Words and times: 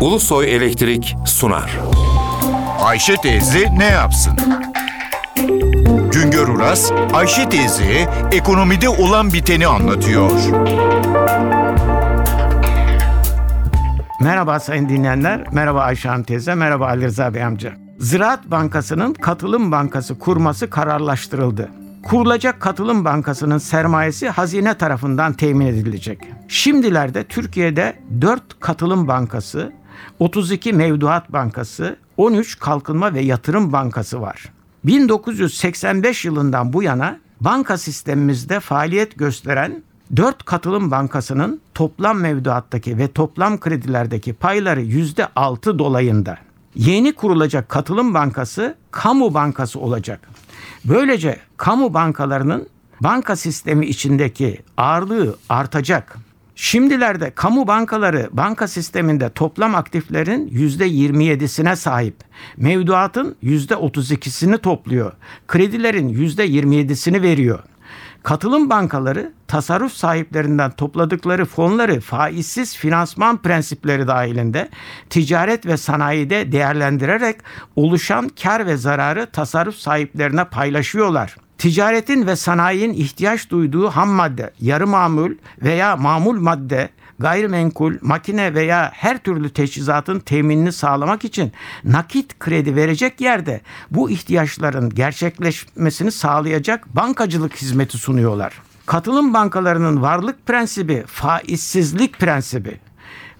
Ulusoy 0.00 0.54
Elektrik 0.56 1.16
sunar. 1.26 1.78
Ayşe 2.80 3.16
teyze 3.16 3.78
ne 3.78 3.84
yapsın? 3.84 4.32
Güngör 6.12 6.48
Uras, 6.48 6.92
Ayşe 7.12 7.48
teyze 7.48 8.08
ekonomide 8.32 8.88
olan 8.88 9.32
biteni 9.32 9.66
anlatıyor. 9.66 10.30
Merhaba 14.20 14.60
sayın 14.60 14.88
dinleyenler, 14.88 15.46
merhaba 15.52 15.80
Ayşe 15.80 16.08
Hanım 16.08 16.22
teyze, 16.22 16.54
merhaba 16.54 16.86
Ali 16.86 17.04
Rıza 17.04 17.34
Bey 17.34 17.44
amca. 17.44 17.72
Ziraat 17.98 18.50
Bankası'nın 18.50 19.14
Katılım 19.14 19.72
Bankası 19.72 20.18
kurması 20.18 20.70
kararlaştırıldı. 20.70 21.70
Kurulacak 22.02 22.60
Katılım 22.60 23.04
Bankası'nın 23.04 23.58
sermayesi 23.58 24.28
hazine 24.28 24.74
tarafından 24.74 25.32
temin 25.32 25.66
edilecek. 25.66 26.18
Şimdilerde 26.48 27.24
Türkiye'de 27.24 27.96
4 28.20 28.60
Katılım 28.60 29.08
Bankası, 29.08 29.72
32 30.18 30.72
Mevduat 30.72 31.32
Bankası, 31.32 31.96
13 32.16 32.58
Kalkınma 32.58 33.14
ve 33.14 33.20
Yatırım 33.20 33.72
Bankası 33.72 34.20
var. 34.20 34.52
1985 34.84 36.24
yılından 36.24 36.72
bu 36.72 36.82
yana 36.82 37.18
banka 37.40 37.78
sistemimizde 37.78 38.60
faaliyet 38.60 39.18
gösteren 39.18 39.82
4 40.16 40.44
katılım 40.44 40.90
bankasının 40.90 41.60
toplam 41.74 42.20
mevduattaki 42.20 42.98
ve 42.98 43.08
toplam 43.08 43.60
kredilerdeki 43.60 44.32
payları 44.32 44.82
%6 44.82 45.78
dolayında. 45.78 46.38
Yeni 46.74 47.12
kurulacak 47.12 47.68
katılım 47.68 48.14
bankası 48.14 48.74
kamu 48.90 49.34
bankası 49.34 49.80
olacak. 49.80 50.20
Böylece 50.84 51.40
kamu 51.56 51.94
bankalarının 51.94 52.68
banka 53.00 53.36
sistemi 53.36 53.86
içindeki 53.86 54.58
ağırlığı 54.76 55.36
artacak. 55.48 56.16
Şimdilerde 56.62 57.30
kamu 57.30 57.66
bankaları 57.66 58.28
banka 58.32 58.68
sisteminde 58.68 59.30
toplam 59.30 59.74
aktiflerin 59.74 60.48
%27'sine 60.48 61.76
sahip. 61.76 62.16
Mevduatın 62.56 63.36
%32'sini 63.42 64.58
topluyor. 64.58 65.12
Kredilerin 65.48 66.08
%27'sini 66.08 67.22
veriyor. 67.22 67.58
Katılım 68.22 68.70
bankaları 68.70 69.32
tasarruf 69.48 69.92
sahiplerinden 69.92 70.70
topladıkları 70.70 71.44
fonları 71.44 72.00
faizsiz 72.00 72.76
finansman 72.76 73.42
prensipleri 73.42 74.06
dahilinde 74.06 74.68
ticaret 75.10 75.66
ve 75.66 75.76
sanayide 75.76 76.52
değerlendirerek 76.52 77.36
oluşan 77.76 78.30
kar 78.42 78.66
ve 78.66 78.76
zararı 78.76 79.26
tasarruf 79.26 79.76
sahiplerine 79.76 80.44
paylaşıyorlar. 80.44 81.36
Ticaretin 81.60 82.26
ve 82.26 82.36
sanayinin 82.36 82.94
ihtiyaç 82.94 83.50
duyduğu 83.50 83.90
ham 83.90 84.08
madde, 84.08 84.50
yarı 84.60 84.86
mamul 84.86 85.32
veya 85.62 85.96
mamul 85.96 86.40
madde, 86.40 86.88
gayrimenkul, 87.18 87.94
makine 88.00 88.54
veya 88.54 88.90
her 88.94 89.18
türlü 89.18 89.50
teçhizatın 89.50 90.20
teminini 90.20 90.72
sağlamak 90.72 91.24
için 91.24 91.52
nakit 91.84 92.38
kredi 92.38 92.76
verecek 92.76 93.20
yerde 93.20 93.60
bu 93.90 94.10
ihtiyaçların 94.10 94.90
gerçekleşmesini 94.90 96.12
sağlayacak 96.12 96.96
bankacılık 96.96 97.56
hizmeti 97.56 97.98
sunuyorlar. 97.98 98.62
Katılım 98.86 99.34
bankalarının 99.34 100.02
varlık 100.02 100.46
prensibi 100.46 101.04
faizsizlik 101.06 102.18
prensibi. 102.18 102.80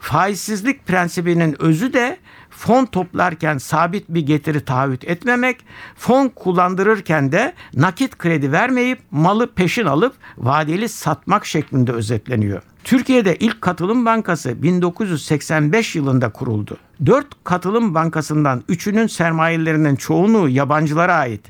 Faizsizlik 0.00 0.86
prensibinin 0.86 1.62
özü 1.62 1.92
de 1.92 2.16
fon 2.50 2.86
toplarken 2.86 3.58
sabit 3.58 4.08
bir 4.08 4.20
getiri 4.20 4.64
taahhüt 4.64 5.04
etmemek, 5.04 5.56
fon 5.96 6.28
kullandırırken 6.28 7.32
de 7.32 7.52
nakit 7.74 8.18
kredi 8.18 8.52
vermeyip 8.52 8.98
malı 9.10 9.52
peşin 9.54 9.86
alıp 9.86 10.14
vadeli 10.38 10.88
satmak 10.88 11.46
şeklinde 11.46 11.92
özetleniyor. 11.92 12.62
Türkiye'de 12.84 13.36
ilk 13.36 13.60
katılım 13.60 14.06
bankası 14.06 14.62
1985 14.62 15.96
yılında 15.96 16.32
kuruldu. 16.32 16.76
Dört 17.06 17.26
katılım 17.44 17.94
bankasından 17.94 18.62
üçünün 18.68 19.06
sermayelerinin 19.06 19.96
çoğunluğu 19.96 20.48
yabancılara 20.48 21.14
ait. 21.14 21.42